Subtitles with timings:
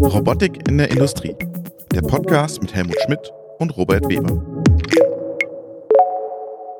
[0.00, 1.36] Robotik in der Industrie.
[1.92, 4.42] Der Podcast mit Helmut Schmidt und Robert Weber.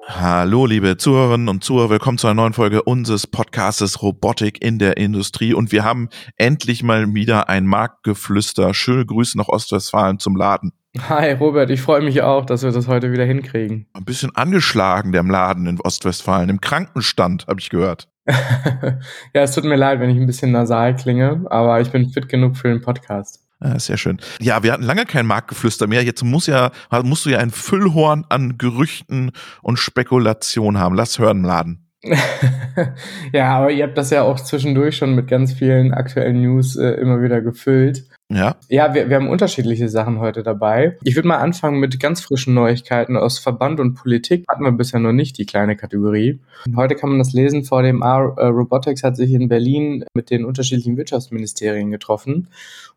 [0.07, 4.97] Hallo, liebe Zuhörerinnen und Zuhörer, willkommen zu einer neuen Folge unseres Podcastes Robotik in der
[4.97, 5.53] Industrie.
[5.53, 8.73] Und wir haben endlich mal wieder ein Marktgeflüster.
[8.73, 10.73] Schöne Grüße nach Ostwestfalen zum Laden.
[11.09, 13.87] Hi Robert, ich freue mich auch, dass wir das heute wieder hinkriegen.
[13.93, 18.09] Ein bisschen angeschlagen, der Laden in Ostwestfalen, im Krankenstand, habe ich gehört.
[19.35, 22.29] ja, es tut mir leid, wenn ich ein bisschen nasal klinge, aber ich bin fit
[22.29, 23.41] genug für den Podcast.
[23.61, 24.19] Ah, sehr schön.
[24.41, 26.03] Ja, wir hatten lange kein Marktgeflüster mehr.
[26.03, 26.73] Jetzt muss ja,
[27.05, 29.31] musst du ja ein Füllhorn an Gerüchten
[29.63, 30.97] und Spekulationen haben.
[30.97, 31.87] Lass hören, Laden.
[33.33, 36.91] ja, aber ihr habt das ja auch zwischendurch schon mit ganz vielen aktuellen News äh,
[36.95, 38.05] immer wieder gefüllt.
[38.33, 38.57] Ja.
[38.69, 40.97] Ja, wir, wir haben unterschiedliche Sachen heute dabei.
[41.03, 44.45] Ich würde mal anfangen mit ganz frischen Neuigkeiten aus Verband und Politik.
[44.49, 46.41] Hatten wir bisher noch nicht die kleine Kategorie.
[46.75, 47.65] Heute kann man das lesen.
[47.65, 52.49] VDMA äh, Robotics hat sich in Berlin mit den unterschiedlichen Wirtschaftsministerien getroffen.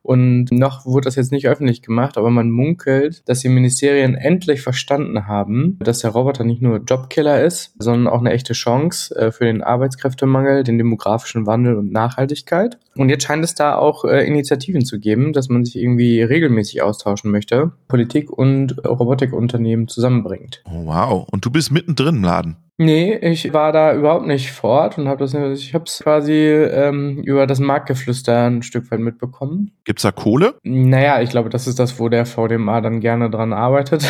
[0.06, 4.62] Und noch wurde das jetzt nicht öffentlich gemacht, aber man munkelt, dass die Ministerien endlich
[4.62, 9.32] verstanden haben, dass der Roboter nicht nur Jobkiller ist, sondern auch eine echte Chance äh,
[9.32, 12.78] für den Arbeitskräftemangel, den demografischen Wandel und Nachhaltigkeit.
[12.96, 16.84] Und jetzt scheint es da auch äh, Initiativen zu geben, dass man sich irgendwie regelmäßig
[16.84, 20.62] austauschen möchte, Politik und Robotikunternehmen zusammenbringt.
[20.66, 21.28] Oh, wow.
[21.32, 22.58] Und du bist mittendrin im Laden.
[22.78, 26.34] Nee, ich war da überhaupt nicht vor Ort und habe das, ich habe es quasi
[26.34, 29.72] ähm, über das Marktgeflüster ein Stück weit mitbekommen.
[29.86, 30.56] Gibt's da Kohle?
[30.64, 34.06] Naja, ich glaube, das ist das, wo der VDMA dann gerne dran arbeitet.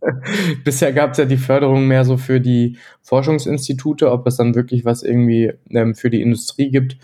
[0.64, 5.02] Bisher gab's ja die Förderung mehr so für die Forschungsinstitute, ob es dann wirklich was
[5.02, 6.96] irgendwie ähm, für die Industrie gibt.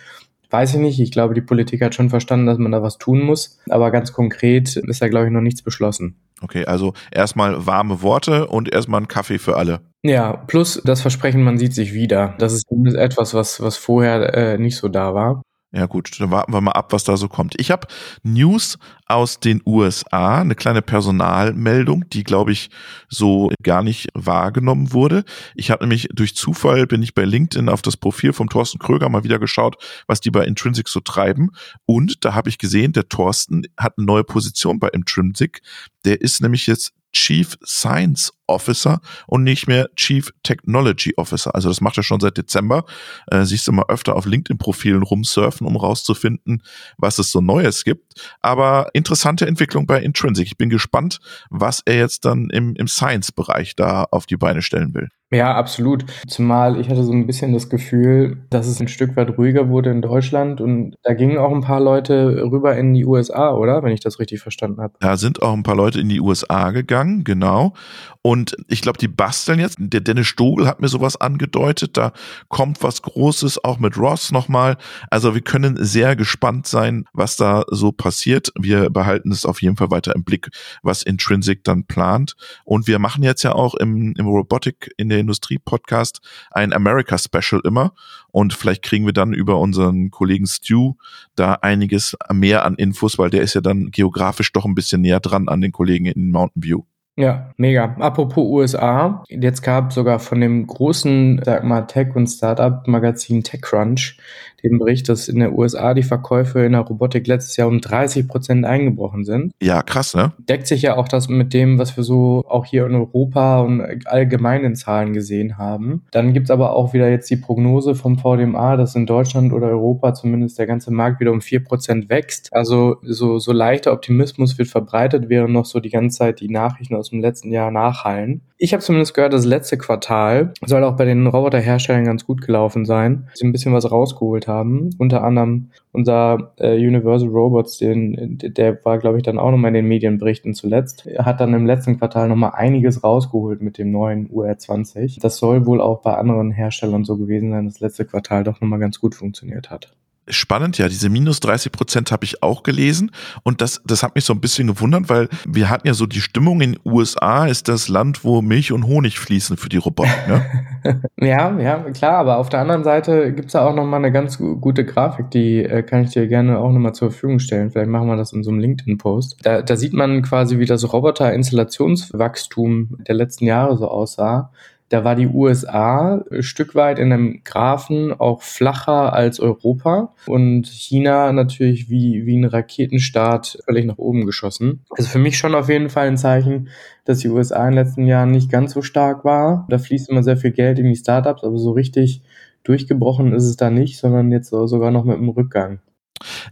[0.48, 0.98] Weiß ich nicht.
[1.00, 3.58] Ich glaube, die Politik hat schon verstanden, dass man da was tun muss.
[3.69, 6.17] Aber ganz konkret ist da, glaube ich, noch nichts beschlossen.
[6.42, 9.81] Okay, also erstmal warme Worte und erstmal ein Kaffee für alle.
[10.03, 12.34] Ja, plus das Versprechen, man sieht sich wieder.
[12.39, 15.42] Das ist etwas, was, was vorher äh, nicht so da war.
[15.72, 17.55] Ja gut, dann warten wir mal ab, was da so kommt.
[17.59, 17.89] Ich habe
[18.22, 22.70] News aus den USA, eine kleine Personalmeldung, die glaube ich
[23.08, 25.24] so gar nicht wahrgenommen wurde.
[25.55, 29.08] Ich habe nämlich durch Zufall bin ich bei LinkedIn auf das Profil vom Thorsten Kröger
[29.08, 29.77] mal wieder geschaut,
[30.07, 31.51] was die bei Intrinsic so treiben
[31.85, 35.62] und da habe ich gesehen, der Thorsten hat eine neue Position bei Intrinsic.
[36.05, 41.55] Der ist nämlich jetzt Chief Science Officer und nicht mehr Chief Technology Officer.
[41.55, 42.85] Also das macht er schon seit Dezember.
[43.31, 46.63] Äh, siehst du mal öfter auf LinkedIn-Profilen rumsurfen, um rauszufinden,
[46.99, 48.21] was es so Neues gibt.
[48.43, 50.47] Aber interessante Entwicklung bei Intrinsic.
[50.47, 54.93] Ich bin gespannt, was er jetzt dann im, im Science-Bereich da auf die Beine stellen
[54.95, 55.09] will.
[55.33, 56.05] Ja, absolut.
[56.29, 59.91] Zumal ich hatte so ein bisschen das Gefühl, dass es ein Stück weit ruhiger wurde
[59.91, 63.83] in Deutschland und da gingen auch ein paar Leute rüber in die USA, oder?
[63.83, 64.95] Wenn ich das richtig verstanden habe.
[65.01, 67.75] Da sind auch ein paar Leute in die USA gegangen, genau.
[68.23, 69.79] Und ich glaube, die basteln jetzt.
[69.81, 71.97] Der Dennis Stogel hat mir sowas angedeutet.
[71.97, 72.13] Da
[72.48, 74.79] kommt was Großes, auch mit Ross nochmal.
[75.11, 78.53] Also wir können sehr gespannt sein, was da so passiert.
[78.59, 80.48] Wir behalten es auf jeden Fall weiter im Blick,
[80.83, 82.35] was Intrinsic dann plant.
[82.65, 86.73] Und wir machen jetzt ja auch im, im Robotik in der der Industrie Podcast ein
[86.73, 87.95] America Special immer
[88.29, 90.95] und vielleicht kriegen wir dann über unseren Kollegen Stu
[91.35, 95.21] da einiges mehr an Infos, weil der ist ja dann geografisch doch ein bisschen näher
[95.21, 96.83] dran an den Kollegen in Mountain View.
[97.19, 97.97] Ja, mega.
[97.99, 104.19] Apropos USA, jetzt gab sogar von dem großen, sag mal, Tech- und Startup-Magazin TechCrunch
[104.67, 108.29] den Bericht, dass in den USA die Verkäufe in der Robotik letztes Jahr um 30
[108.29, 109.53] Prozent eingebrochen sind.
[109.63, 110.33] Ja, krass, ne?
[110.39, 114.07] Deckt sich ja auch das mit dem, was wir so auch hier in Europa und
[114.07, 116.05] allgemeinen Zahlen gesehen haben.
[116.11, 120.15] Dann gibt's aber auch wieder jetzt die Prognose vom VDMA, dass in Deutschland oder Europa
[120.15, 122.53] zumindest der ganze Markt wieder um vier Prozent wächst.
[122.53, 126.95] Also so, so leichter Optimismus wird verbreitet, während noch so die ganze Zeit die Nachrichten
[126.95, 128.43] aus dem letzten Jahr nachhallen.
[128.58, 132.87] Ich habe zumindest gehört, das letzte Quartal soll auch bei den Roboterherstellern ganz gut gelaufen
[132.87, 133.28] sein.
[133.34, 134.90] Sie ein bisschen was rausgeholt haben.
[134.99, 139.75] Unter anderem unser äh, Universal Robots, den, der war, glaube ich, dann auch nochmal in
[139.75, 141.06] den Medienberichten zuletzt.
[141.19, 145.20] Hat dann im letzten Quartal nochmal einiges rausgeholt mit dem neuen UR20.
[145.20, 148.61] Das soll wohl auch bei anderen Herstellern so gewesen sein, dass das letzte Quartal doch
[148.61, 149.93] nochmal ganz gut funktioniert hat
[150.29, 153.11] spannend, ja, diese minus 30 Prozent habe ich auch gelesen
[153.43, 156.21] und das, das hat mich so ein bisschen gewundert, weil wir hatten ja so die
[156.21, 160.11] Stimmung in USA ist das Land, wo Milch und Honig fließen für die Roboter.
[160.29, 161.03] Ne?
[161.21, 164.85] ja, ja, klar, aber auf der anderen Seite gibt's da auch nochmal eine ganz gute
[164.85, 167.71] Grafik, die äh, kann ich dir gerne auch nochmal zur Verfügung stellen.
[167.71, 169.39] Vielleicht machen wir das in so einem LinkedIn-Post.
[169.43, 174.50] Da, da sieht man quasi, wie das Roboter-Installationswachstum der letzten Jahre so aussah.
[174.88, 180.67] Da war die USA ein Stück weit in einem Graphen auch flacher als Europa und
[180.67, 184.85] China natürlich wie, wie ein Raketenstart völlig nach oben geschossen.
[184.91, 186.69] Also für mich schon auf jeden Fall ein Zeichen,
[187.05, 189.67] dass die USA in den letzten Jahren nicht ganz so stark war.
[189.69, 192.23] Da fließt immer sehr viel Geld in die Startups, aber so richtig
[192.62, 195.81] durchgebrochen ist es da nicht, sondern jetzt sogar noch mit einem Rückgang.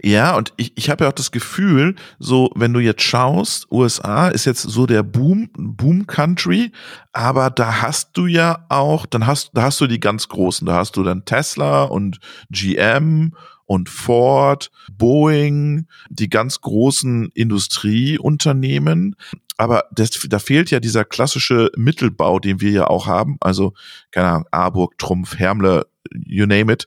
[0.02, 4.28] Ja, und ich, ich habe ja auch das Gefühl, so wenn du jetzt schaust, USA
[4.28, 6.72] ist jetzt so der Boom Boom Country,
[7.12, 10.76] aber da hast du ja auch, dann hast da hast du die ganz großen, da
[10.76, 12.19] hast du dann Tesla und
[12.50, 13.34] GM
[13.66, 19.17] und Ford, Boeing, die ganz großen Industrieunternehmen.
[19.56, 23.37] Aber das, da fehlt ja dieser klassische Mittelbau, den wir ja auch haben.
[23.40, 23.72] Also,
[24.10, 26.86] keine Ahnung, Arburg, Trumpf, Hermle, you name it.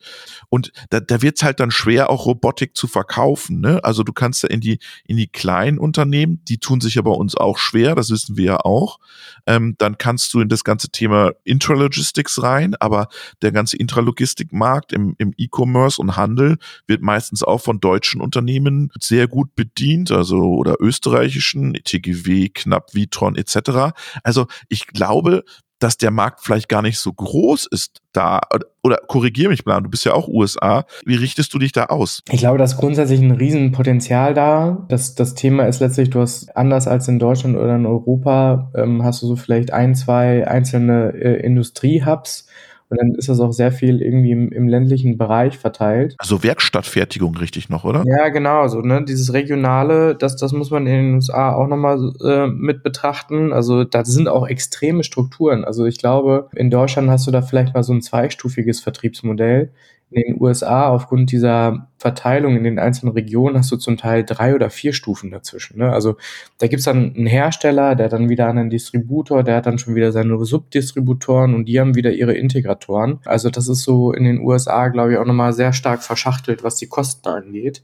[0.49, 3.61] Und da, da wird es halt dann schwer, auch Robotik zu verkaufen.
[3.61, 3.83] Ne?
[3.83, 7.11] Also du kannst ja in die, in die kleinen Unternehmen, die tun sich ja bei
[7.11, 8.99] uns auch schwer, das wissen wir ja auch.
[9.45, 13.07] Ähm, dann kannst du in das ganze Thema Intralogistics rein, aber
[13.41, 19.27] der ganze Intralogistikmarkt im, im E-Commerce und Handel wird meistens auch von deutschen Unternehmen sehr
[19.27, 23.93] gut bedient, also oder österreichischen, TGW, Knapp, Vitron etc.
[24.23, 25.43] Also ich glaube,
[25.79, 28.41] dass der Markt vielleicht gar nicht so groß ist da.
[28.83, 30.85] Oder korrigier mich mal, du bist ja auch USA.
[31.05, 32.21] Wie richtest du dich da aus?
[32.31, 34.85] Ich glaube, da ist grundsätzlich ein Riesenpotenzial da.
[34.89, 39.03] Das, das Thema ist letztlich, du hast anders als in Deutschland oder in Europa, ähm,
[39.03, 42.47] hast du so vielleicht ein, zwei einzelne äh, Industriehubs
[42.89, 46.15] und dann ist das auch sehr viel irgendwie im, im ländlichen Bereich verteilt.
[46.19, 48.03] Also Werkstattfertigung richtig noch, oder?
[48.05, 48.67] Ja, genau.
[48.67, 49.03] So, ne?
[49.03, 53.51] Dieses Regionale, das, das muss man in den USA auch nochmal äh, mit betrachten.
[53.51, 55.65] Also da sind auch extreme Strukturen.
[55.65, 59.71] Also ich glaube, in Deutschland hast du da vielleicht mal so ein zweistufiges Vertriebsmodell
[60.09, 64.55] in den USA aufgrund dieser Verteilung in den einzelnen Regionen hast du zum Teil drei
[64.55, 65.79] oder vier Stufen dazwischen.
[65.79, 65.91] Ne?
[65.91, 66.15] Also
[66.59, 70.11] da gibt's dann einen Hersteller, der dann wieder einen Distributor, der hat dann schon wieder
[70.11, 73.19] seine Subdistributoren und die haben wieder ihre Integratoren.
[73.25, 76.77] Also das ist so in den USA, glaube ich, auch nochmal sehr stark verschachtelt, was
[76.77, 77.83] die Kosten angeht.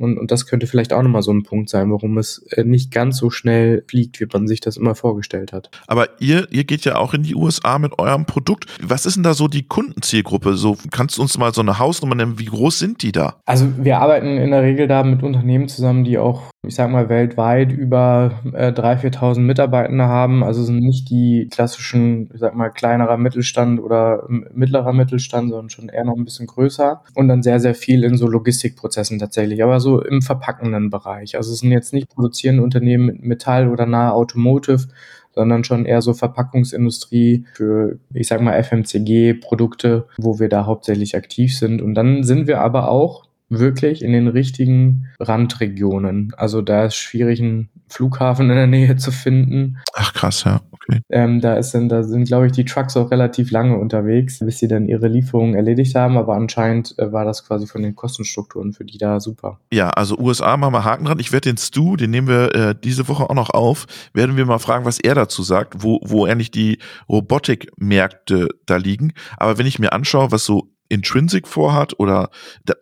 [0.00, 2.90] Und, und das könnte vielleicht auch nochmal so ein Punkt sein, warum es äh, nicht
[2.90, 5.70] ganz so schnell fliegt, wie man sich das immer vorgestellt hat.
[5.86, 8.64] Aber ihr, ihr geht ja auch in die USA mit eurem Produkt.
[8.82, 10.54] Was ist denn da so die Kundenzielgruppe?
[10.54, 12.38] So, kannst du uns mal so eine Hausnummer nennen?
[12.38, 13.36] Wie groß sind die da?
[13.44, 17.08] Also wir arbeiten in der Regel da mit Unternehmen zusammen, die auch, ich sag mal,
[17.08, 20.44] weltweit über äh, 3.000, 4.000 Mitarbeitende haben.
[20.44, 25.88] Also sind nicht die klassischen, ich sag mal, kleinerer Mittelstand oder mittlerer Mittelstand, sondern schon
[25.88, 27.02] eher noch ein bisschen größer.
[27.14, 29.62] Und dann sehr, sehr viel in so Logistikprozessen tatsächlich.
[29.62, 31.36] Aber so im verpackenden Bereich.
[31.36, 34.88] Also es sind jetzt nicht produzierende Unternehmen mit Metall oder nahe Automotive,
[35.34, 41.56] sondern schon eher so Verpackungsindustrie für, ich sag mal, FMCG-Produkte, wo wir da hauptsächlich aktiv
[41.56, 41.80] sind.
[41.80, 46.32] Und dann sind wir aber auch wirklich in den richtigen Randregionen.
[46.36, 49.78] Also da ist schwierig, einen Flughafen in der Nähe zu finden.
[49.94, 50.60] Ach krass, ja.
[50.70, 51.00] Okay.
[51.10, 54.58] Ähm, da, ist dann, da sind, glaube ich, die Trucks auch relativ lange unterwegs, bis
[54.58, 56.16] sie dann ihre Lieferungen erledigt haben.
[56.16, 59.58] Aber anscheinend äh, war das quasi von den Kostenstrukturen für die da super.
[59.72, 61.18] Ja, also USA machen wir Haken dran.
[61.18, 64.46] Ich werde den Stu, den nehmen wir äh, diese Woche auch noch auf, werden wir
[64.46, 69.12] mal fragen, was er dazu sagt, wo, wo eigentlich die Robotikmärkte da liegen.
[69.36, 72.30] Aber wenn ich mir anschaue, was so Intrinsic vorhat oder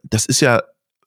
[0.03, 0.63] das ist ja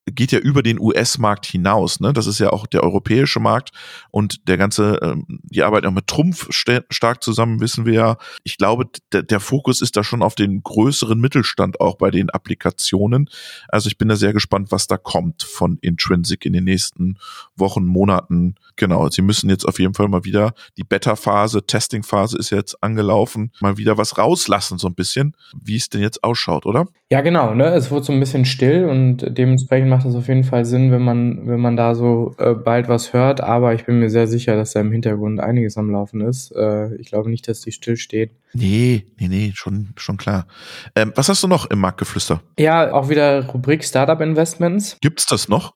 [0.05, 1.99] geht ja über den US-Markt hinaus.
[1.99, 2.13] Ne?
[2.13, 3.71] Das ist ja auch der europäische Markt
[4.09, 8.17] und der ganze, ähm, die arbeiten auch mit Trumpf stark zusammen, wissen wir ja.
[8.43, 12.29] Ich glaube, der, der Fokus ist da schon auf den größeren Mittelstand auch bei den
[12.29, 13.29] Applikationen.
[13.67, 17.17] Also ich bin da sehr gespannt, was da kommt von Intrinsic in den nächsten
[17.55, 18.55] Wochen, Monaten.
[18.77, 23.51] Genau, sie müssen jetzt auf jeden Fall mal wieder die Beta-Phase, Testing-Phase ist jetzt angelaufen,
[23.59, 26.87] mal wieder was rauslassen, so ein bisschen, wie es denn jetzt ausschaut, oder?
[27.11, 27.65] Ja, genau, ne?
[27.65, 31.01] Es wurde so ein bisschen still und dementsprechend macht es auf jeden Fall Sinn, wenn
[31.01, 34.55] man, wenn man da so äh, bald was hört, aber ich bin mir sehr sicher,
[34.55, 36.53] dass da im Hintergrund einiges am Laufen ist.
[36.55, 38.31] Äh, ich glaube nicht, dass die still steht.
[38.53, 40.47] Nee, nee, nee, schon, schon klar.
[40.95, 42.41] Ähm, was hast du noch im Marktgeflüster?
[42.57, 44.95] Ja, auch wieder Rubrik Startup Investments.
[45.01, 45.73] Gibt's das noch?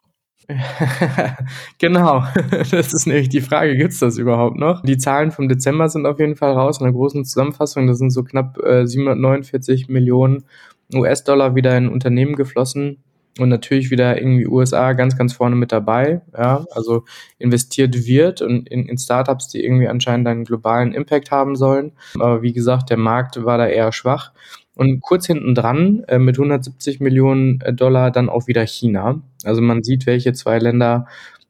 [1.80, 2.24] genau,
[2.72, 4.84] das ist nämlich die Frage, gibt's das überhaupt noch?
[4.84, 7.88] Die Zahlen vom Dezember sind auf jeden Fall raus in der großen Zusammenfassung.
[7.88, 10.46] Das sind so knapp äh, 749 Millionen
[10.94, 13.04] US-Dollar wieder in Unternehmen geflossen
[13.38, 16.22] und natürlich wieder irgendwie USA ganz, ganz vorne mit dabei.
[16.38, 17.04] Ja, also
[17.38, 21.92] investiert wird und in, in Startups, die irgendwie anscheinend einen globalen Impact haben sollen.
[22.16, 24.32] Aber wie gesagt, der Markt war da eher schwach.
[24.76, 29.22] Und kurz hinten dran äh, mit 170 Millionen äh, Dollar dann auch wieder China.
[29.46, 31.08] Also man sieht, welche zwei Länder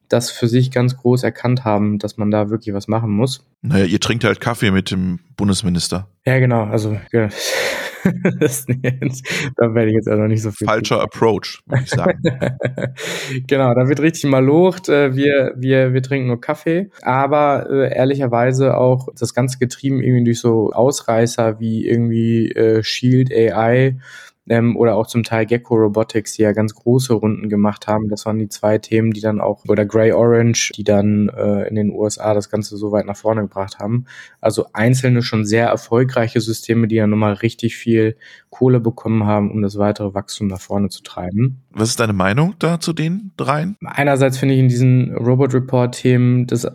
[0.08, 3.44] das für sich ganz groß erkannt haben, dass man da wirklich was machen muss.
[3.62, 6.08] Naja, ihr trinkt halt Kaffee mit dem Bundesminister.
[6.24, 6.64] Ja, genau.
[6.64, 7.28] Also ja.
[8.40, 8.66] das,
[9.56, 10.66] da werde ich jetzt also nicht so viel.
[10.66, 12.20] Falscher Approach, würde ich sagen.
[13.46, 14.88] genau, da wird richtig mal locht.
[14.88, 20.24] Äh, wir, wir, wir trinken nur Kaffee, aber äh, ehrlicherweise auch das Ganze getrieben irgendwie
[20.24, 23.96] durch so Ausreißer wie irgendwie äh, Shield AI
[24.48, 28.08] ähm, oder auch zum Teil Gecko Robotics, die ja ganz große Runden gemacht haben.
[28.08, 31.74] Das waren die zwei Themen, die dann auch, oder Grey Orange, die dann äh, in
[31.74, 34.06] den USA das Ganze so weit nach vorne gebracht haben.
[34.40, 38.16] Also einzelne schon sehr erfolgreiche Systeme, die ja nochmal richtig viel
[38.50, 41.62] Kohle bekommen haben, um das weitere Wachstum nach vorne zu treiben.
[41.70, 43.76] Was ist deine Meinung da zu den dreien?
[43.84, 46.66] Einerseits finde ich in diesen Robot Report Themen das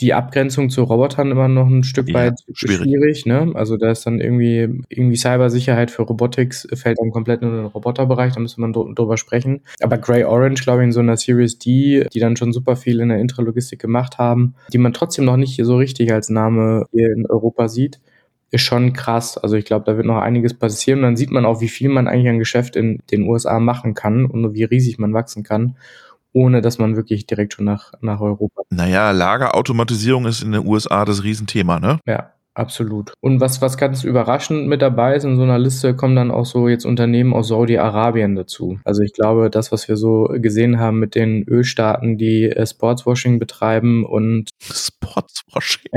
[0.00, 2.82] die Abgrenzung zu Robotern immer noch ein Stück ja, weit schwierig.
[2.82, 3.52] schwierig ne?
[3.54, 8.34] Also da ist dann irgendwie, irgendwie Cybersicherheit für Robotics fällt dann komplett in den Roboterbereich,
[8.34, 9.62] da müsste man drüber sprechen.
[9.80, 13.00] Aber Grey Orange, glaube ich, in so einer Series D, die dann schon super viel
[13.00, 17.12] in der Intralogistik gemacht haben, die man trotzdem noch nicht so richtig als Name hier
[17.12, 18.00] in Europa sieht,
[18.50, 19.38] ist schon krass.
[19.38, 21.00] Also ich glaube, da wird noch einiges passieren.
[21.00, 23.94] Und dann sieht man auch, wie viel man eigentlich an Geschäft in den USA machen
[23.94, 25.76] kann und wie riesig man wachsen kann
[26.36, 28.60] ohne dass man wirklich direkt schon nach, nach Europa.
[28.68, 31.98] Naja, Lagerautomatisierung ist in den USA das Riesenthema, ne?
[32.06, 33.12] Ja, Absolut.
[33.20, 36.46] Und was, was ganz überraschend mit dabei ist, in so einer Liste kommen dann auch
[36.46, 38.78] so jetzt Unternehmen aus Saudi-Arabien dazu.
[38.82, 43.38] Also ich glaube, das, was wir so gesehen haben mit den Ölstaaten, die äh, Sportswashing
[43.38, 45.90] betreiben und Sportswashing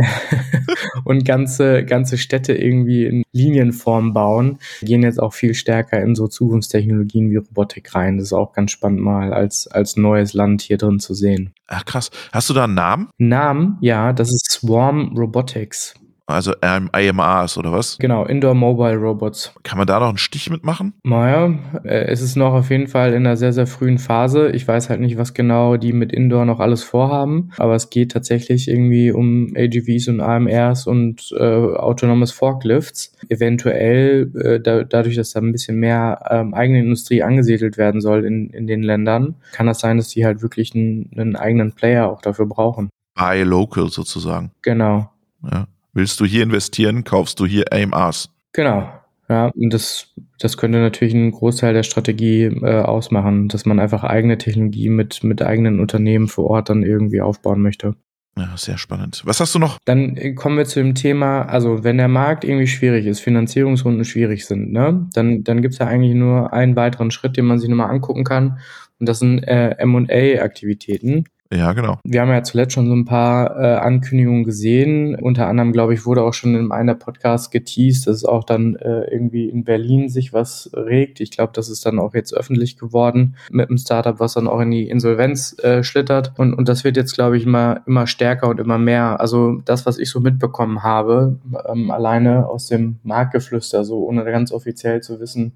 [1.05, 6.27] und ganze, ganze Städte irgendwie in Linienform bauen, gehen jetzt auch viel stärker in so
[6.27, 8.17] Zukunftstechnologien wie Robotik rein.
[8.17, 11.53] Das ist auch ganz spannend mal als, als neues Land hier drin zu sehen.
[11.67, 12.11] Ach krass.
[12.33, 13.09] Hast du da einen Namen?
[13.17, 13.77] Namen?
[13.79, 15.93] Ja, das ist Swarm Robotics.
[16.29, 17.97] Also IMRs oder was?
[17.97, 19.53] Genau, Indoor Mobile Robots.
[19.63, 20.93] Kann man da noch einen Stich mitmachen?
[21.03, 24.51] Naja, äh, es ist noch auf jeden Fall in einer sehr, sehr frühen Phase.
[24.51, 28.11] Ich weiß halt nicht, was genau die mit Indoor noch alles vorhaben, aber es geht
[28.11, 33.15] tatsächlich irgendwie um AGVs und AMRs und äh, autonomes Forklifts.
[33.29, 38.23] Eventuell, äh, da, dadurch, dass da ein bisschen mehr ähm, eigene Industrie angesiedelt werden soll
[38.25, 42.07] in, in den Ländern, kann das sein, dass die halt wirklich einen, einen eigenen Player
[42.09, 42.89] auch dafür brauchen.
[43.15, 44.51] Buy local sozusagen.
[44.61, 45.09] Genau.
[45.43, 45.67] Ja.
[45.93, 48.29] Willst du hier investieren, kaufst du hier AMRs.
[48.53, 48.89] Genau.
[49.29, 50.07] Ja, und das,
[50.39, 55.23] das könnte natürlich einen Großteil der Strategie äh, ausmachen, dass man einfach eigene Technologie mit,
[55.23, 57.95] mit eigenen Unternehmen vor Ort dann irgendwie aufbauen möchte.
[58.37, 59.21] Ja, sehr spannend.
[59.25, 59.77] Was hast du noch?
[59.85, 64.05] Dann äh, kommen wir zu dem Thema, also wenn der Markt irgendwie schwierig ist, Finanzierungsrunden
[64.05, 67.59] schwierig sind, ne, dann, dann gibt es ja eigentlich nur einen weiteren Schritt, den man
[67.59, 68.59] sich nochmal angucken kann.
[68.99, 71.25] Und das sind äh, MA-Aktivitäten.
[71.51, 71.97] Ja, genau.
[72.03, 75.15] Wir haben ja zuletzt schon so ein paar äh, Ankündigungen gesehen.
[75.15, 79.11] Unter anderem, glaube ich, wurde auch schon in einem Podcast geteased, dass auch dann äh,
[79.11, 81.19] irgendwie in Berlin sich was regt.
[81.21, 84.59] Ich glaube, das ist dann auch jetzt öffentlich geworden mit einem Startup, was dann auch
[84.59, 86.33] in die Insolvenz äh, schlittert.
[86.37, 89.19] Und, und das wird jetzt, glaube ich, immer, immer stärker und immer mehr.
[89.19, 94.51] Also das, was ich so mitbekommen habe, ähm, alleine aus dem Marktgeflüster, so ohne ganz
[94.51, 95.53] offiziell zu wissen,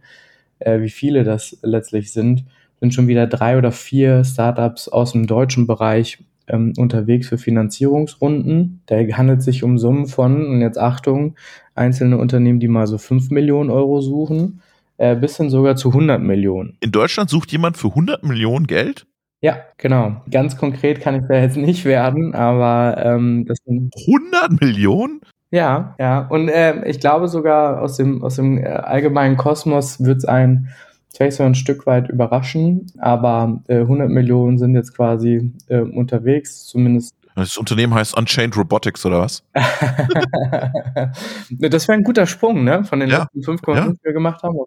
[0.58, 2.46] äh, wie viele das letztlich sind,
[2.80, 8.82] sind schon wieder drei oder vier Startups aus dem deutschen Bereich ähm, unterwegs für Finanzierungsrunden.
[8.86, 11.36] Da handelt es sich um Summen von, und jetzt Achtung,
[11.76, 14.62] einzelne Unternehmen, die mal so 5 Millionen Euro suchen,
[14.98, 16.78] äh, bis hin sogar zu 100 Millionen.
[16.82, 19.06] In Deutschland sucht jemand für 100 Millionen Geld?
[19.42, 20.22] Ja, genau.
[20.32, 25.20] Ganz konkret kann ich da jetzt nicht werden, aber ähm, das sind 100 Millionen?
[25.52, 26.28] Ja, ja.
[26.28, 30.70] Und äh, ich glaube sogar aus dem, aus dem äh, allgemeinen Kosmos wird es ein
[31.14, 37.16] so ein Stück weit überraschen, aber äh, 100 Millionen sind jetzt quasi äh, unterwegs, zumindest.
[37.36, 39.44] Das Unternehmen heißt Unchained Robotics oder was?
[41.50, 42.84] das wäre ein guter Sprung, ne?
[42.84, 43.24] Von den ja.
[43.34, 43.88] letzten 5,5, ja.
[43.88, 44.58] die wir gemacht haben.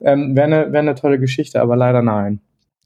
[0.00, 2.40] Ähm, wäre eine, wär eine tolle Geschichte, aber leider nein.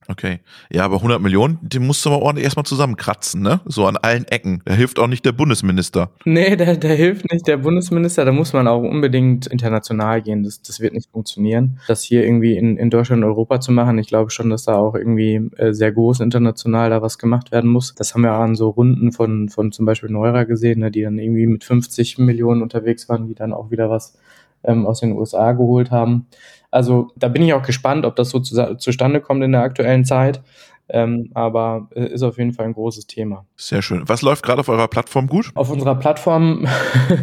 [0.09, 0.41] Okay.
[0.71, 3.61] Ja, aber 100 Millionen, die musst du aber ordentlich erstmal zusammenkratzen, ne?
[3.65, 4.63] So an allen Ecken.
[4.65, 6.11] Da hilft auch nicht der Bundesminister.
[6.25, 8.25] Nee, der, der hilft nicht der Bundesminister.
[8.25, 10.43] Da muss man auch unbedingt international gehen.
[10.43, 11.81] Das, das wird nicht funktionieren.
[11.89, 14.77] Das hier irgendwie in, in Deutschland und Europa zu machen, ich glaube schon, dass da
[14.77, 17.95] auch irgendwie äh, sehr groß international da was gemacht werden muss.
[17.95, 21.19] Das haben wir an so Runden von, von zum Beispiel Neurer gesehen, ne, die dann
[21.19, 24.19] irgendwie mit 50 Millionen unterwegs waren, die dann auch wieder was
[24.65, 26.27] ähm, aus den USA geholt haben.
[26.71, 30.05] Also da bin ich auch gespannt, ob das so zu, zustande kommt in der aktuellen
[30.05, 30.43] Zeit.
[30.87, 33.47] Ähm, aber äh, ist auf jeden Fall ein großes Thema.
[33.57, 34.03] Sehr schön.
[34.07, 35.51] Was läuft gerade auf eurer Plattform gut?
[35.55, 36.67] Auf unserer Plattform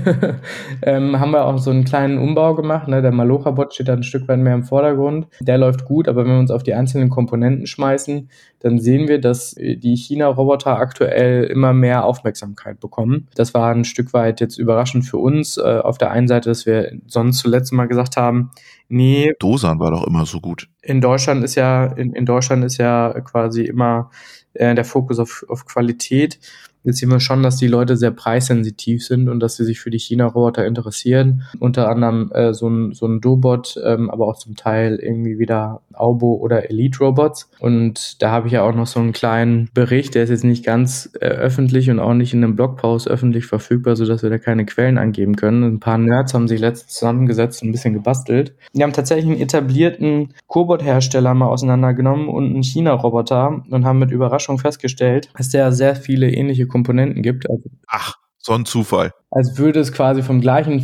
[0.81, 2.87] ähm, haben wir auch so einen kleinen Umbau gemacht.
[2.87, 3.03] Ne?
[3.03, 5.27] Der Malocha-Bot steht da ein Stück weit mehr im Vordergrund.
[5.41, 8.29] Der läuft gut, aber wenn wir uns auf die einzelnen Komponenten schmeißen,
[8.61, 13.27] dann sehen wir, dass die China-Roboter aktuell immer mehr Aufmerksamkeit bekommen.
[13.35, 15.57] Das war ein Stück weit jetzt überraschend für uns.
[15.57, 18.51] Äh, auf der einen Seite, dass wir sonst zuletzt mal gesagt haben,
[18.93, 19.31] Nee.
[19.39, 20.67] Dosan war doch immer so gut.
[20.81, 24.11] In Deutschland ist ja, in, in Deutschland ist ja quasi immer
[24.53, 26.39] äh, der Fokus auf, auf Qualität.
[26.83, 29.91] Jetzt sehen wir schon, dass die Leute sehr preissensitiv sind und dass sie sich für
[29.91, 31.43] die China-Roboter interessieren.
[31.59, 35.81] Unter anderem äh, so ein, so ein Dobot, ähm, aber auch zum Teil irgendwie wieder
[35.93, 37.49] Aubo oder Elite-Robots.
[37.59, 40.65] Und da habe ich ja auch noch so einen kleinen Bericht, der ist jetzt nicht
[40.65, 44.65] ganz äh, öffentlich und auch nicht in einem Blogpost öffentlich verfügbar, sodass wir da keine
[44.65, 45.63] Quellen angeben können.
[45.63, 48.53] Ein paar Nerds haben sich letztens zusammengesetzt und ein bisschen gebastelt.
[48.73, 54.57] Die haben tatsächlich einen etablierten Cobot-Hersteller mal auseinandergenommen und einen China-Roboter und haben mit Überraschung
[54.57, 57.49] festgestellt, dass der sehr viele ähnliche Komponenten gibt.
[57.49, 59.13] Also, Ach, so ein Zufall.
[59.29, 60.81] Als würde es quasi vom gleichen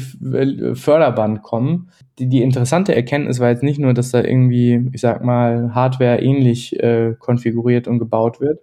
[0.76, 1.90] Förderband kommen.
[2.20, 6.22] Die, die interessante Erkenntnis war jetzt nicht nur, dass da irgendwie, ich sag mal, Hardware
[6.22, 8.60] ähnlich äh, konfiguriert und gebaut wird,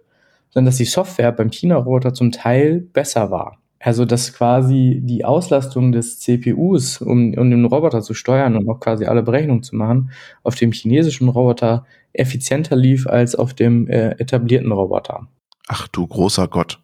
[0.49, 3.57] sondern dass die Software beim China-Roboter zum Teil besser war.
[3.79, 8.79] Also, dass quasi die Auslastung des CPUs, um, um den Roboter zu steuern und auch
[8.79, 10.09] quasi alle Berechnungen zu machen,
[10.41, 15.27] auf dem chinesischen Roboter effizienter lief als auf dem äh, etablierten Roboter.
[15.67, 16.79] Ach du großer Gott.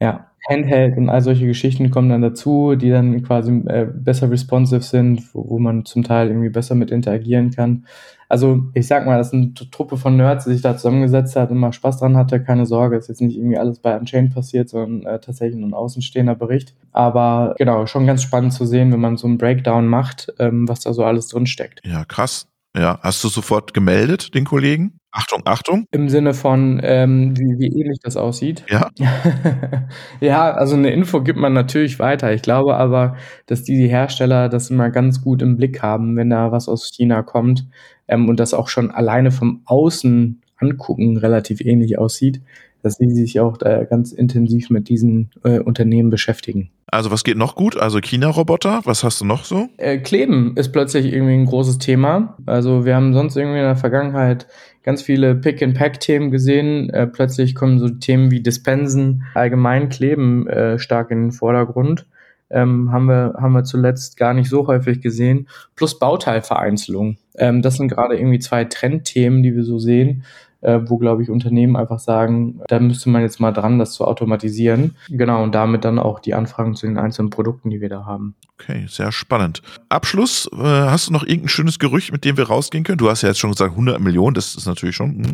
[0.00, 4.82] Ja, Handheld und all solche Geschichten kommen dann dazu, die dann quasi äh, besser responsive
[4.82, 7.86] sind, wo, wo, man zum Teil irgendwie besser mit interagieren kann.
[8.28, 11.50] Also ich sag mal, das ist eine Truppe von Nerds, die sich da zusammengesetzt hat
[11.50, 12.42] und mal Spaß dran hatte.
[12.42, 16.34] Keine Sorge, ist jetzt nicht irgendwie alles bei Unchained passiert, sondern äh, tatsächlich ein außenstehender
[16.34, 16.74] Bericht.
[16.92, 20.80] Aber genau, schon ganz spannend zu sehen, wenn man so einen Breakdown macht, ähm, was
[20.80, 21.80] da so alles drin steckt.
[21.84, 22.48] Ja, krass.
[22.76, 24.98] Ja, hast du sofort gemeldet, den Kollegen?
[25.16, 25.86] Achtung, Achtung.
[25.92, 28.64] Im Sinne von, ähm, wie, wie ähnlich das aussieht.
[28.68, 28.90] Ja.
[30.20, 32.34] ja, also eine Info gibt man natürlich weiter.
[32.34, 36.52] Ich glaube aber, dass die Hersteller das immer ganz gut im Blick haben, wenn da
[36.52, 37.66] was aus China kommt
[38.08, 42.42] ähm, und das auch schon alleine vom Außen angucken relativ ähnlich aussieht,
[42.86, 46.70] dass sie sich auch äh, ganz intensiv mit diesen äh, Unternehmen beschäftigen.
[46.86, 47.76] Also was geht noch gut?
[47.76, 49.68] Also China-Roboter, was hast du noch so?
[49.76, 52.36] Äh, Kleben ist plötzlich irgendwie ein großes Thema.
[52.46, 54.46] Also wir haben sonst irgendwie in der Vergangenheit
[54.84, 56.88] ganz viele Pick-and-Pack-Themen gesehen.
[56.90, 62.06] Äh, plötzlich kommen so Themen wie Dispensen, allgemein Kleben äh, stark in den Vordergrund.
[62.50, 65.48] Ähm, haben, wir, haben wir zuletzt gar nicht so häufig gesehen.
[65.74, 67.16] Plus Bauteilvereinzelung.
[67.36, 70.22] Ähm, das sind gerade irgendwie zwei Trendthemen, die wir so sehen
[70.60, 74.04] äh, wo, glaube ich, Unternehmen einfach sagen, da müsste man jetzt mal dran, das zu
[74.04, 74.96] automatisieren.
[75.08, 78.34] Genau, und damit dann auch die Anfragen zu den einzelnen Produkten, die wir da haben.
[78.54, 79.62] Okay, sehr spannend.
[79.88, 82.98] Abschluss, äh, hast du noch irgendein schönes Gerücht, mit dem wir rausgehen können?
[82.98, 85.28] Du hast ja jetzt schon gesagt 100 Millionen, das ist natürlich schon, mh,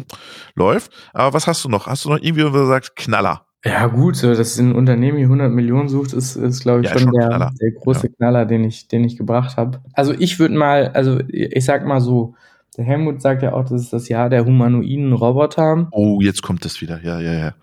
[0.54, 0.92] läuft.
[1.12, 1.86] Aber was hast du noch?
[1.86, 3.46] Hast du noch irgendwie, sagst, Knaller?
[3.64, 7.12] Ja, gut, dass ein Unternehmen hier 100 Millionen sucht, ist, ist glaube ich, ja, schon,
[7.12, 8.12] schon der, der, große ja.
[8.12, 9.80] Knaller, den ich, den ich gebracht habe.
[9.92, 12.34] Also ich würde mal, also ich sag mal so,
[12.76, 15.88] der Helmut sagt ja auch, das ist das Jahr der humanoiden Roboter.
[15.92, 17.00] Oh, jetzt kommt es wieder.
[17.02, 17.54] Ja, ja, ja.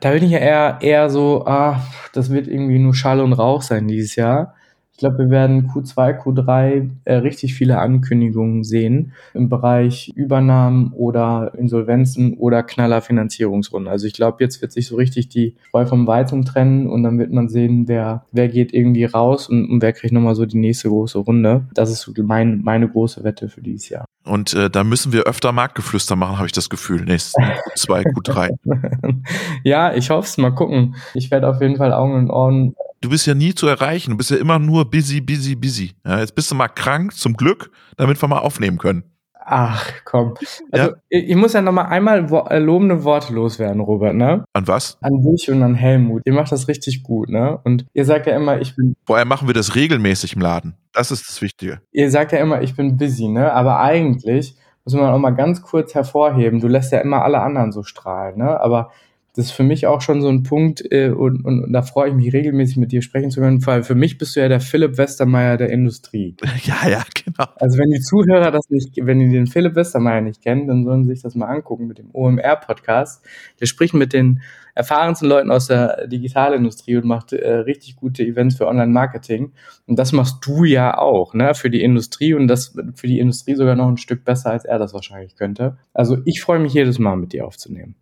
[0.00, 1.80] Da bin ich ja eher, eher so, ah,
[2.12, 4.54] das wird irgendwie nur Schall und Rauch sein dieses Jahr.
[4.92, 11.52] Ich glaube, wir werden Q2, Q3 äh, richtig viele Ankündigungen sehen im Bereich Übernahmen oder
[11.58, 13.90] Insolvenzen oder knaller Finanzierungsrunden.
[13.90, 17.18] Also ich glaube, jetzt wird sich so richtig die Spreu vom Weizen trennen und dann
[17.18, 20.56] wird man sehen, wer, wer geht irgendwie raus und, und wer kriegt nochmal so die
[20.56, 21.66] nächste große Runde.
[21.74, 24.06] Das ist mein, meine große Wette für dieses Jahr.
[24.26, 27.04] Und äh, da müssen wir öfter Marktgeflüster machen, habe ich das Gefühl.
[27.04, 29.22] Nächsten Q2, Q3.
[29.64, 30.36] ja, ich hoffe es.
[30.36, 30.96] Mal gucken.
[31.14, 34.10] Ich werde auf jeden Fall Augen und Ohren du bist ja nie zu erreichen.
[34.10, 35.92] Du bist ja immer nur busy, busy, busy.
[36.04, 39.04] Ja, jetzt bist du mal krank, zum Glück, damit wir mal aufnehmen können.
[39.48, 40.34] Ach, komm.
[40.72, 40.96] Also, ja.
[41.08, 44.44] ich, muss ja noch mal einmal wo äh, lobende Worte loswerden, Robert, ne?
[44.52, 44.98] An was?
[45.00, 46.22] An dich und an Helmut.
[46.24, 47.60] Ihr macht das richtig gut, ne?
[47.62, 48.96] Und ihr sagt ja immer, ich bin...
[49.06, 50.74] Woher machen wir das regelmäßig im Laden?
[50.92, 51.80] Das ist das Wichtige.
[51.92, 53.52] Ihr sagt ja immer, ich bin busy, ne?
[53.52, 57.70] Aber eigentlich muss man auch mal ganz kurz hervorheben, du lässt ja immer alle anderen
[57.70, 58.60] so strahlen, ne?
[58.60, 58.90] Aber
[59.36, 62.08] das ist für mich auch schon so ein Punkt äh, und, und, und, da freue
[62.08, 64.60] ich mich regelmäßig mit dir sprechen zu können, weil für mich bist du ja der
[64.60, 66.36] Philipp Westermeier der Industrie.
[66.64, 67.48] Ja, ja, genau.
[67.56, 71.04] Also wenn die Zuhörer das nicht, wenn die den Philipp Westermeier nicht kennen, dann sollen
[71.04, 73.24] sie sich das mal angucken mit dem OMR-Podcast.
[73.60, 74.40] Der spricht mit den
[74.74, 79.52] erfahrensten Leuten aus der Digitalindustrie und macht äh, richtig gute Events für Online-Marketing.
[79.86, 83.54] Und das machst du ja auch, ne, für die Industrie und das für die Industrie
[83.54, 85.76] sogar noch ein Stück besser, als er das wahrscheinlich könnte.
[85.92, 87.94] Also ich freue mich jedes Mal mit dir aufzunehmen.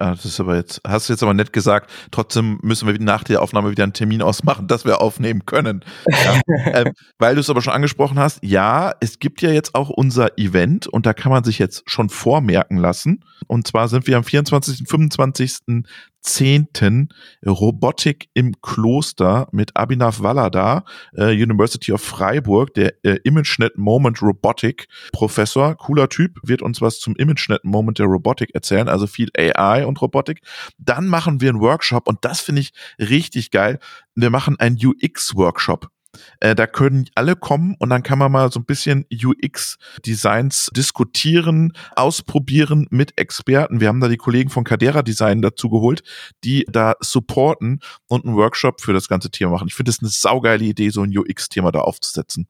[0.00, 3.22] Ah, das ist aber jetzt, hast du jetzt aber nett gesagt, trotzdem müssen wir nach
[3.22, 5.84] der Aufnahme wieder einen Termin ausmachen, dass wir aufnehmen können.
[6.08, 6.40] Ja,
[6.72, 10.38] ähm, weil du es aber schon angesprochen hast, ja, es gibt ja jetzt auch unser
[10.38, 13.24] Event und da kann man sich jetzt schon vormerken lassen.
[13.46, 14.80] Und zwar sind wir am 24.
[14.80, 15.84] und 25.
[16.22, 17.08] 10.
[17.46, 24.88] Robotik im Kloster mit Abhinav Wallada, äh, University of Freiburg, der äh, ImageNet Moment Robotic
[25.12, 29.86] Professor, cooler Typ, wird uns was zum ImageNet Moment der Robotik erzählen, also viel AI
[29.86, 30.42] und Robotik.
[30.78, 33.78] Dann machen wir einen Workshop und das finde ich richtig geil.
[34.14, 35.90] Wir machen einen UX Workshop.
[36.40, 41.72] Äh, da können alle kommen und dann kann man mal so ein bisschen UX-Designs diskutieren,
[41.94, 43.80] ausprobieren mit Experten.
[43.80, 46.02] Wir haben da die Kollegen von Cadera Design dazu geholt,
[46.44, 49.68] die da supporten und einen Workshop für das ganze Thema machen.
[49.68, 52.46] Ich finde das eine saugeile Idee, so ein UX-Thema da aufzusetzen.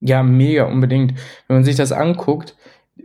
[0.00, 1.14] Ja, mega, unbedingt.
[1.46, 2.56] Wenn man sich das anguckt,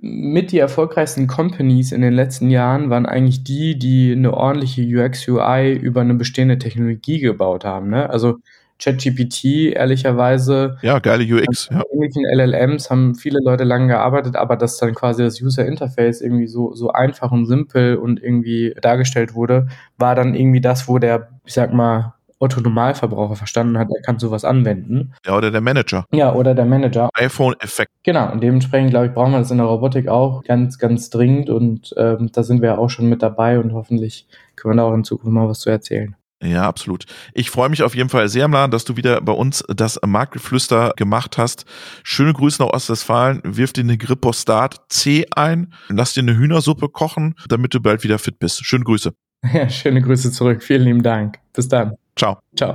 [0.02, 5.74] mit die erfolgreichsten Companies in den letzten Jahren waren eigentlich die, die eine ordentliche UX-UI
[5.74, 7.90] über eine bestehende Technologie gebaut haben.
[7.90, 8.10] Ne?
[8.10, 8.38] Also
[8.80, 10.78] ChatGPT, ehrlicherweise.
[10.82, 11.70] Ja, geile UX.
[11.72, 11.84] Ja.
[11.94, 16.48] Ähnlichen LLMs haben viele Leute lange gearbeitet, aber dass dann quasi das User Interface irgendwie
[16.48, 21.30] so, so einfach und simpel und irgendwie dargestellt wurde, war dann irgendwie das, wo der,
[21.46, 25.14] ich sag mal, Otto-Normalverbraucher verstanden hat, er kann sowas anwenden.
[25.26, 26.06] Ja, oder der Manager.
[26.12, 27.10] Ja, oder der Manager.
[27.16, 27.92] iPhone-Effekt.
[28.04, 31.50] Genau, und dementsprechend, glaube ich, brauchen wir das in der Robotik auch ganz, ganz dringend
[31.50, 34.94] und ähm, da sind wir auch schon mit dabei und hoffentlich können wir da auch
[34.94, 36.16] in Zukunft mal was zu erzählen.
[36.42, 37.06] Ja, absolut.
[37.34, 40.94] Ich freue mich auf jeden Fall sehr, Mlan, dass du wieder bei uns das Marktgeflüster
[40.96, 41.66] gemacht hast.
[42.04, 43.42] Schöne Grüße nach Ostwestfalen.
[43.44, 45.74] Wirf dir eine Grippostat C ein.
[45.90, 48.64] Lass dir eine Hühnersuppe kochen, damit du bald wieder fit bist.
[48.66, 49.14] Schöne Grüße.
[49.54, 50.64] Ja, schöne Grüße zurück.
[50.64, 51.38] Vielen lieben Dank.
[51.54, 51.94] Bis dann.
[52.16, 52.40] Ciao.
[52.56, 52.74] Ciao.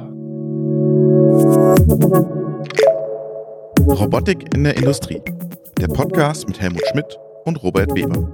[3.80, 5.20] Robotik in der Industrie.
[5.78, 8.28] Der Podcast mit Helmut Schmidt und Robert Weber.